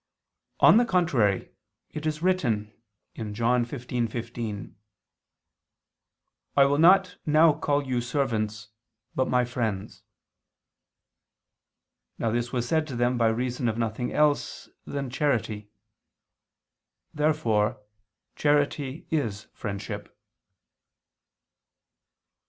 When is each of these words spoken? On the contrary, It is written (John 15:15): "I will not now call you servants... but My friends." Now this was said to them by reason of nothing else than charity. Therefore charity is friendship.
On 0.61 0.77
the 0.77 0.85
contrary, 0.85 1.51
It 1.91 2.07
is 2.07 2.23
written 2.23 2.73
(John 3.17 3.63
15:15): 3.67 4.73
"I 6.57 6.65
will 6.65 6.79
not 6.79 7.17
now 7.27 7.53
call 7.53 7.85
you 7.85 8.01
servants... 8.01 8.69
but 9.13 9.27
My 9.27 9.45
friends." 9.45 10.01
Now 12.17 12.31
this 12.31 12.51
was 12.51 12.67
said 12.67 12.87
to 12.87 12.95
them 12.95 13.15
by 13.15 13.27
reason 13.27 13.69
of 13.69 13.77
nothing 13.77 14.11
else 14.11 14.69
than 14.87 15.11
charity. 15.11 15.69
Therefore 17.13 17.79
charity 18.35 19.05
is 19.11 19.45
friendship. 19.53 20.17